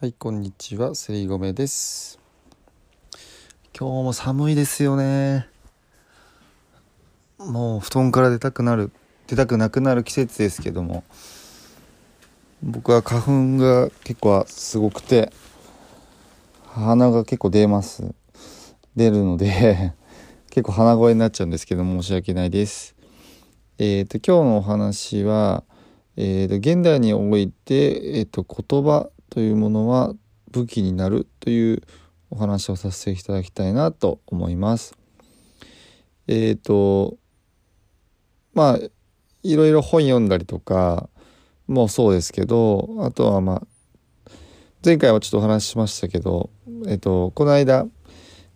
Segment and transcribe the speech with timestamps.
[0.00, 0.94] はいこんにちは。
[0.94, 2.20] セリゴメです。
[3.76, 5.48] 今日も寒いですよね。
[7.40, 8.92] もう布団から出たくなる
[9.26, 11.02] 出たくなくなる季節ですけども。
[12.62, 15.32] 僕は花粉が結構すごくて
[16.68, 18.14] 鼻が結構出ます。
[18.94, 19.94] 出るので
[20.50, 22.94] 結構鼻声になっちゃうんですけど申し訳ないです。
[23.78, 25.64] えっ、ー、と今日のお話は
[26.14, 30.14] えーと、現代において、えーと言葉というものは
[30.50, 31.82] 武器になるという
[32.30, 34.96] お話をさせていただきたいなと思います。
[36.26, 37.16] えっ、ー、と
[38.54, 38.78] まあ
[39.42, 41.08] いろいろ本読んだりとか
[41.66, 43.66] もそうですけどあとはまあ
[44.84, 46.50] 前回はちょっとお話ししましたけど、
[46.86, 47.86] えっ、ー、とこの間、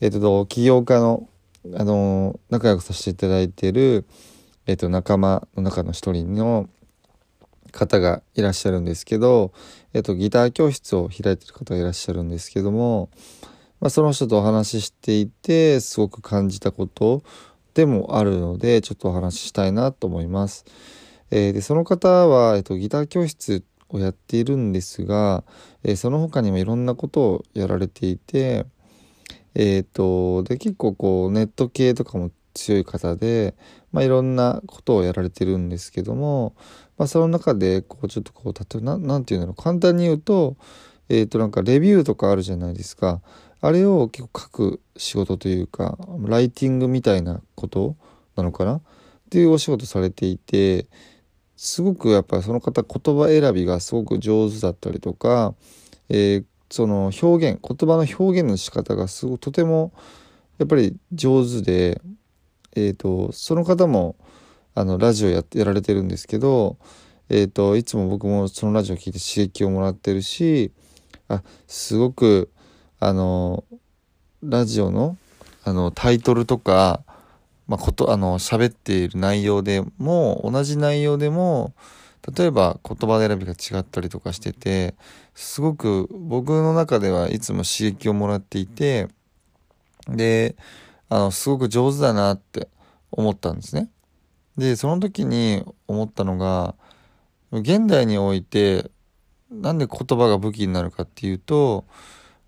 [0.00, 1.28] えっ、ー、と起業家の
[1.74, 4.06] あの仲良くさせていただいている、
[4.66, 6.68] えっと仲間の中の一人の
[7.70, 9.52] 方がいらっしゃるんですけど、
[9.92, 13.10] えっと、ギター教室を開いてる方がいらっしゃるんですけども、
[13.80, 17.22] まあ、その人とお話ししていてすごく感じたこと
[17.74, 20.64] でもあるのでちょっとお話ししたいなと思います。
[21.30, 25.44] えー、でその方は、えっと、ギター教室をやっているんですが、
[25.84, 28.66] えー、その他にもいろんなことをやられていて、
[29.54, 33.54] えーと、で結構こうネット系とかも強い方で、
[33.92, 36.54] まあ、いろんなことをやられてるんですけども、
[37.00, 39.62] まあ、その中でこうちょっとこう例えば何て言うんだろう。
[39.62, 40.58] 簡単に言うと
[41.08, 43.22] え、ー、となんかレビューとかあるじゃないですか。
[43.62, 45.96] あれを結構書く仕事というか
[46.26, 47.96] ライティングみたいなこと
[48.36, 48.76] なのかな。
[48.76, 48.80] っ
[49.30, 50.88] ていうお仕事されていて
[51.56, 55.54] すごくやっぱりその方言葉選びがすごく上手だったりとか、
[56.10, 59.94] えー、その表現言葉の表現の仕方がすごくとても
[60.58, 62.02] やっぱり上手で、
[62.76, 64.16] えーとその方も
[64.74, 66.76] あのラジオややられてるんですけど、
[67.28, 70.72] えーと、いつも僕もそのラジオ聞いて刺激をもらってるし
[71.28, 72.50] あすごく
[72.98, 73.64] あの
[74.42, 75.16] ラジオの
[75.62, 77.02] あのタイトルとか、
[77.68, 81.74] まあ、ことあの喋っている内容でも同じ内容でも
[82.36, 84.94] 例えば言葉選びが違ったりとかしてて
[85.34, 89.08] すごく僕の中ではいつも刺激をもらっていて
[90.08, 90.56] で
[91.08, 92.68] あのすごく上手だなって
[93.10, 93.90] 思ったんですね。
[94.60, 96.74] でその時に思ったのが
[97.50, 98.90] 現代において
[99.50, 101.86] なんで言葉が武器になるかっていうと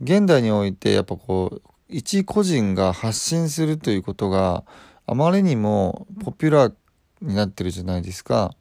[0.00, 4.64] 現代においてやっぱこう一個人が発信するということが
[5.06, 6.74] あまりにもポピュラー
[7.20, 8.54] になってるじゃないですか。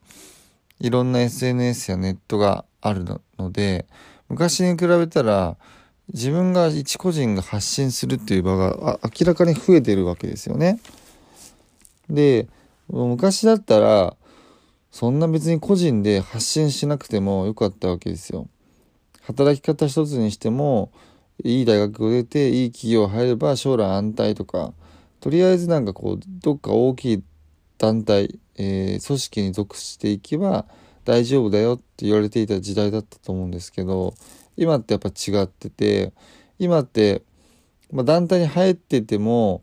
[0.79, 3.05] いろんな SNS やネットがある
[3.37, 3.87] ので
[4.27, 5.57] 昔に比べたら
[6.13, 10.79] 自分が一個人が発信するっていう場が明らかに増えてるわけですよね。
[12.09, 12.47] で
[12.89, 14.15] 昔だったら
[14.91, 18.47] そんな別に個人で発信しなくてもよかったわけですよ。
[19.21, 20.91] 働き方一つにしても
[21.43, 24.73] いい大学を出ていい企業入れば将来安泰とか
[25.19, 27.23] とりあえずなんかこうどっか大きい
[27.77, 30.65] 団体、えー、組織に属していけば
[31.05, 34.13] 大丈夫だよって言われていた時代だったと思うんですけど
[34.55, 36.13] 今ってやっぱ違ってて
[36.57, 37.21] 今って、
[37.91, 39.61] まあ、団体に入ってても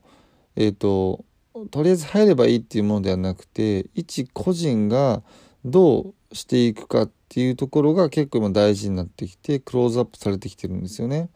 [0.57, 1.25] えっ、ー、と
[1.71, 5.23] とりあえず入ればいいっていうものではなくて一個人が
[5.65, 11.31] どうしていくかっていうところが結構今大事になってきてクローズアップされてきてるんですよね。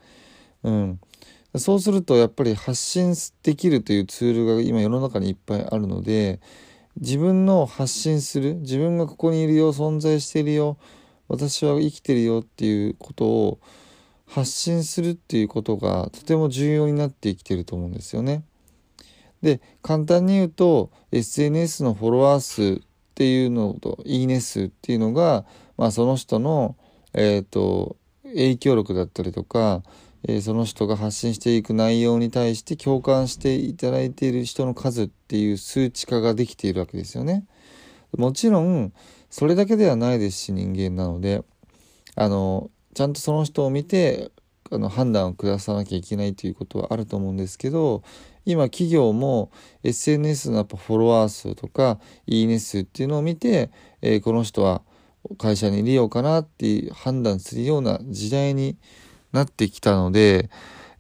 [0.65, 1.01] うん、
[1.57, 3.15] そうするとやっぱり発信
[3.45, 6.41] できるというツールが今世の中にいっぱいあるので
[7.01, 10.79] 自分の発信する自分がここにいるよ存在しているよ
[11.29, 13.61] 私は生きてるよっていうことを
[14.27, 18.43] 発信するっていうことがとても重要になってきてると思うんですよね。
[19.43, 25.45] で簡単に言うと SNS のフォロワー数っていうのといいね数っていうのが、
[25.77, 26.77] まあ、その人の、
[27.15, 29.83] えーと、影響力だったりとか、
[30.27, 37.45] えー、その人が発信していく内容に対して共感していただいている人の数っていう数値化ができているわけですよね。
[38.17, 38.93] もちろん
[39.31, 41.45] それだけではないですし人間なので
[42.15, 44.31] あのちゃんとその人を見て
[44.71, 48.03] あの判断を下さなきゃいけないということはあると思うんですけど
[48.51, 49.51] 今企業も
[49.83, 53.71] SNS のやっぱフォロワー数とかいいね数っていうのを見て、
[54.03, 54.83] えー、この人は
[55.37, 58.77] 会社にいるようかなって判断するような時代に
[59.33, 60.49] なってきたので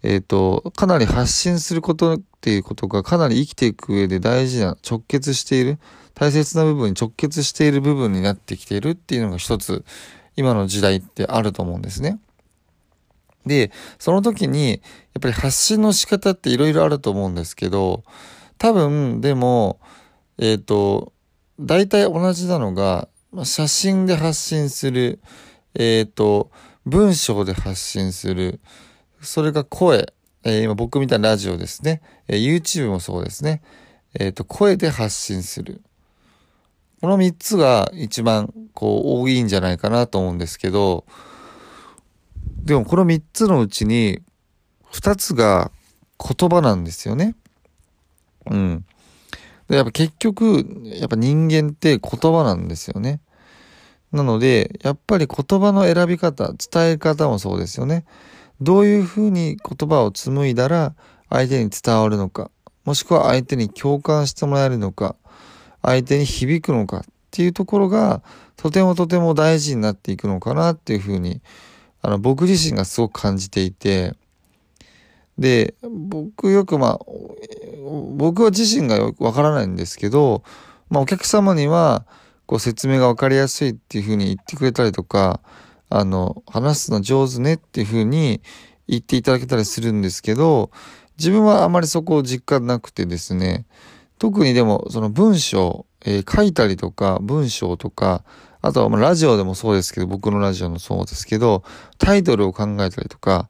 [0.02, 5.78] えっ、ー、と、かなり発信することっていうことがかなり生きていく上で大事な、直結している、
[6.14, 9.84] 大切な部分に直結している部分になってきているっていうのが一つ、
[10.36, 12.20] 今の時代ってあると思うんですね。
[13.46, 14.80] で、その時に、やっ
[15.20, 18.04] ぱり発信の仕方って色々あると思うんですけど、
[18.58, 19.80] 多分、でも、
[20.38, 21.12] えっ、ー、と、
[21.60, 23.08] 大体同じなのが、
[23.44, 25.20] 写真で発信する、
[25.74, 26.50] えっ、ー、と、
[26.86, 28.60] 文章で発信する、
[29.20, 30.12] それが声、
[30.44, 33.62] えー、今僕みたいなラジオですね、えー、YouTube もそうですね、
[34.18, 35.82] えっ、と、声で発信する。
[37.00, 41.04] この3つが一番こう多いんじゃないかなと思うんですけど、
[42.58, 44.20] でもこの3つのうちに
[44.92, 45.70] 2つが
[46.18, 47.34] 言葉なんですよね。
[48.50, 48.84] うん。
[49.68, 53.20] でやっぱ結局、やっぱ人間って言葉なんですよね。
[54.12, 58.04] なので、やっぱり言葉の選び方、伝え方もそうですよね。
[58.60, 60.94] どういうふうに言葉を紡いだら
[61.28, 62.50] 相手に伝わるのか、
[62.84, 65.14] もしくは相手に共感してもらえるのか、
[65.82, 68.22] 相手に響くのかっていうところが、
[68.56, 71.42] とてもとても大事になっていくのかなっていうふうに、
[72.02, 74.14] あの、僕自身がすごく感じていて、
[75.38, 77.00] で、僕よくまあ、
[78.16, 80.42] 僕は自身がよくわからないんですけど、
[80.90, 82.04] まあお客様には、
[82.46, 85.40] こう説明がわかりやすいっていうふうに言ってくれたりとか、
[85.90, 88.40] あの、話すの上手ねっていうふうに
[88.88, 90.70] 言っていただけたりするんですけど、
[91.18, 93.66] 自分はあまりそこを実感なくてですね、
[94.18, 98.24] 特にでもその文章、えー、書いたりとか文章とか、
[98.60, 101.62] あとはラジオでもそうですけど、僕のラジオもそうですけど、
[101.98, 103.48] タイトルを考えたりとか、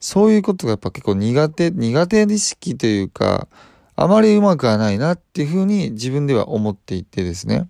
[0.00, 3.48] そういうことがやっぱ結構苦手、苦手意識というか、
[3.96, 7.68] あまりうまくはないなっていうふうに自分では思っていてですね。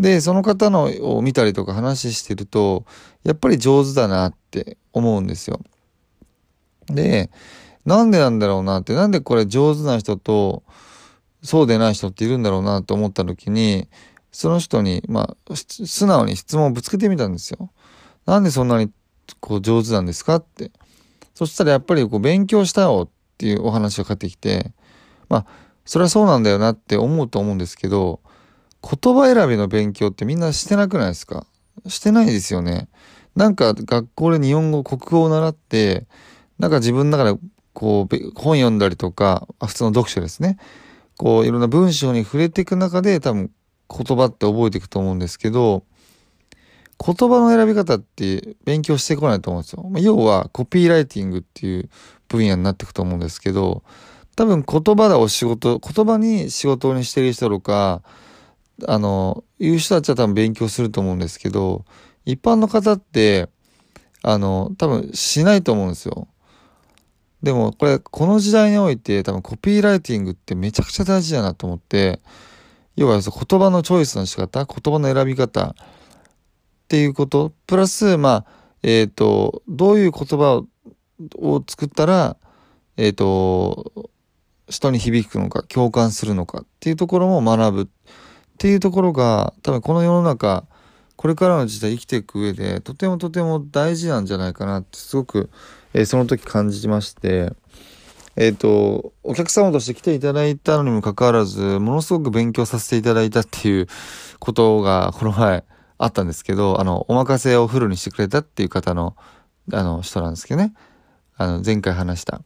[0.00, 2.84] で、その方のを見たりとか話してると、
[3.24, 5.60] やっぱり上手だなって思うんですよ。
[6.86, 7.30] で、
[7.84, 10.62] なんでなんだろうなって、なんでこれ上手な人と、
[11.42, 13.88] そうでない人っているんだろうなと思った時に、
[14.38, 17.72] その人に、まあ、素直に質問をぶつけてみたんですよ。
[18.24, 18.88] なんでそんなに
[19.40, 20.70] こう上手なんですかって。
[21.34, 24.72] そしたらやっぱりこう勉強したよっていうお話が返ってきて、
[25.28, 25.46] まあ、
[25.84, 28.20] それはそうなんだよなって思うと思うんですけど、
[28.80, 31.44] 言葉選びの勉強ってみんなしてなくないですか？
[31.88, 32.88] してないですよね。
[33.34, 36.06] なんか学校で日本語、国語を習って、
[36.60, 37.40] なんか自分の中で
[37.72, 40.58] こう本読んだりとか、普通の読書ですね。
[41.16, 43.50] こういろんな文章に触れていく中で多分
[43.88, 45.84] 言葉って覚えていくと思うんですけど、
[47.04, 49.90] 言葉の選び方って勉強してこないと思うんですよ。
[49.98, 51.88] 要はコピーライティングっていう
[52.26, 53.82] 分野になっていくと思うんですけど、
[54.36, 58.02] 多分言葉でお仕事、言葉に仕事にしてる人とか、
[58.86, 61.84] あの、いう人たちは多分勉強すると思うんですけど、
[62.24, 63.48] 一般の方って、
[64.22, 66.28] あの、多分しないと思うんですよ。
[67.42, 72.20] でもこれ、この時代において多分コピーライティングってめちゃくちゃ大事だなと思って、
[72.98, 75.74] 要は言葉のチョイスの仕方、言葉の選び方、っ
[76.88, 78.46] ていうこと、プラス、まあ、
[78.82, 80.64] えっ、ー、と、どういう言葉
[81.36, 82.36] を作ったら、
[82.96, 84.10] えっ、ー、と、
[84.68, 87.86] 人に響くのか、共感するのかっていうところも学ぶっ
[88.58, 90.64] ていうところが、多分この世の中、
[91.14, 95.50] これからの時代生きていく上で、とてもとても大事なんじゃないかなってすごく、
[95.94, 97.52] えー、その時感じまして、
[98.40, 103.88] えっ、ー、と、お客様として来ていただいたのにもかかわらず、ものすごく勉強させていただいたっていう
[104.38, 105.64] ことが、この前、
[105.98, 109.16] あったんですけど、あの、お任せをフルにしてくれたっていう方の、
[109.72, 110.72] あの、人なんですけどね。
[111.36, 112.40] あの、前回話した。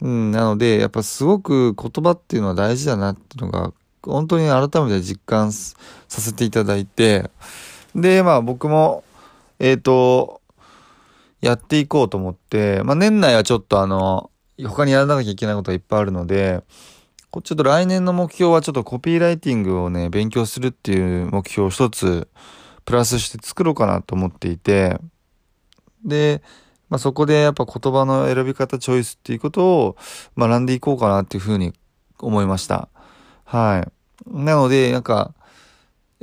[0.00, 5.76] うん、なので、やっぱすごく言葉っていうのは大事だなっていうのが、本当に改めて実感さ
[6.08, 7.30] せていただいて、
[7.94, 9.04] で、まあ僕も、
[9.58, 10.40] えっ、ー、と、
[11.42, 14.30] やっていこうと思って、まあ年内はちょっとあの、
[14.64, 16.62] 他にやらなきゃいけないことがいっぱいあるので、
[17.42, 22.28] ちょっと来年の目標はちょっとコピーライティングをね、勉強するっていう目標を一つ
[22.84, 24.98] プラスして作ろうかなと思っていて、
[26.04, 26.42] で、
[26.88, 29.96] まあ、そこでやっぱ言葉の選び方チョイスっていうことを
[30.38, 31.74] 学んでいこうかなっていうふうに
[32.18, 32.88] 思いました。
[33.44, 33.92] はい。
[34.30, 35.34] なので、なんか、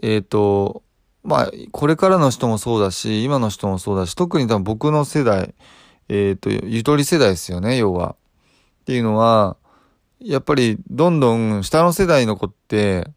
[0.01, 0.83] えっ、ー、と、
[1.23, 5.53] まあ、これからの人もそうだし、今の人もそうだし、特に多分僕の世代、
[6.09, 8.15] えっ、ー、と、ゆとり世代ですよね、要は。
[8.83, 9.55] っていうのは、
[10.19, 13.07] やっぱりどんどん下の世代の子って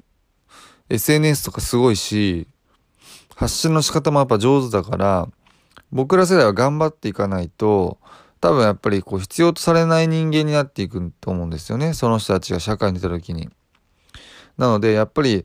[0.90, 2.46] SNS とかすごいし、
[3.34, 5.28] 発信の仕方もやっぱ上手だから、
[5.90, 7.98] 僕ら世代は頑張っていかないと、
[8.40, 11.94] 多分やっぱりこう必要とされない人間になっていくと思うんですよね。
[11.94, 13.50] その人たちが社会に出た時に。
[14.56, 15.44] なのでやっぱり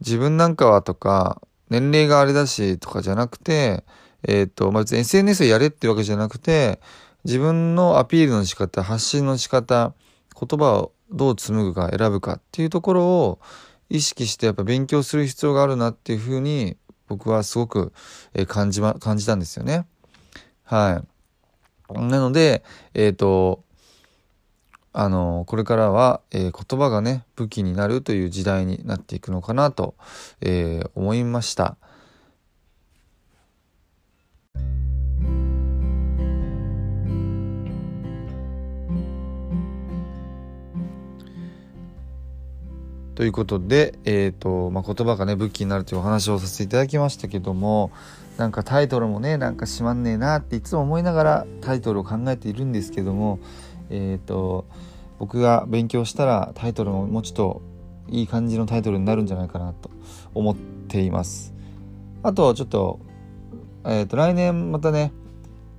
[0.00, 1.40] 自分なんかはとか、
[1.70, 3.84] 年齢があれだしとかじゃなくて、
[4.26, 6.80] えっ、ー、と、まあ、別に SNS をやれってわけじゃなくて、
[7.24, 9.94] 自分のアピールの仕方発信の仕方
[10.38, 13.38] 言葉をどう紡ぐか選ぶかっていうところを
[13.88, 16.76] 意識してやっぱ勉強する必要があるなっていうふうに
[17.08, 17.92] 僕はすごく
[18.48, 19.86] 感じ,、ま、感じたんですよね。
[20.64, 21.02] は
[21.90, 21.98] い。
[22.00, 22.64] なので、
[22.94, 23.62] えっ、ー、と、
[24.94, 29.94] あの、これからは、えー、言葉がね、武器になるという時代になっていくのかなと、
[30.40, 31.76] えー、思いました。
[43.14, 47.90] ということで、えーとまあ、言葉がね武器になるというお話をさせていただきましたけども
[48.38, 53.38] なんかタイトルもねなんかしまんねえなっていつも思いながらタイトルを考えているんですけども
[53.90, 54.66] えっ、ー、と
[55.18, 57.62] 僕が勉強したらタイトルももうちょっと
[58.08, 59.90] いい感じのタイトルになるんじゃないかなと
[60.34, 61.54] 思っています。
[62.22, 62.98] あとちょっと,、
[63.84, 65.12] えー、と来年またね、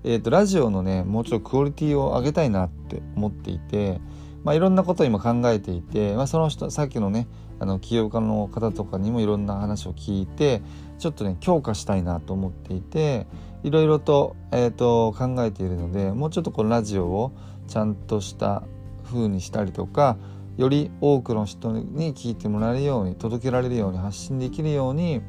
[0.03, 3.99] えー、とラジオのねもうちょっとクオリティを上げたいなって思っていて
[4.43, 7.27] まあ、いろんなことを今考えていて、まあ、その人さっきのね
[7.59, 10.61] あの起業家の方とかにもいろんな話を聞いて
[10.99, 13.27] ちょっとね強化したいなと思っていて
[13.63, 17.31] いろいろと,、えーと、考えているのでもうちょっとこのラジオを
[17.67, 18.63] ちゃんとした
[19.05, 20.17] 風にしたりとか
[20.57, 25.21] より多くの人に聞いてもらえるように届けられるように発信できるように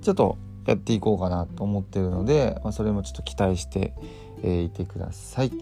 [0.00, 3.92] ちょっとやっていこうかなと思ってるので、まあ、それもちょっと期待して、
[4.42, 5.52] えー、いてください。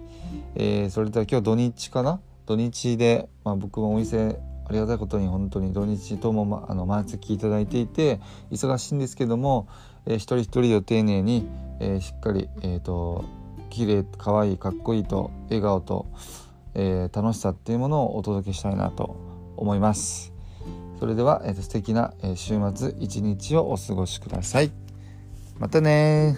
[0.54, 9.68] えー、それでは今日土日かな土日で、まあ、僕もお店ありがたいことに本当に土日とも、ま、あの毎月いただいていて忙しいんですけども、
[10.06, 11.46] えー、一人一人を丁寧に、
[11.78, 13.26] えー、しっかり、えーと、
[13.68, 16.06] 綺麗可愛いかっこいいと笑顔と、
[16.72, 19.16] えー、楽しさっていうものをお届けしたいなと
[19.58, 20.32] 思います。
[21.00, 24.72] それでは、えーと、素敵な、え週末一日をお過ごしください。
[25.58, 26.34] またね